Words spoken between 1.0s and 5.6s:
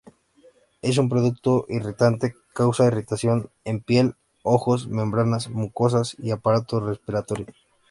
producto irritante: causa irritación en piel, ojos, membranas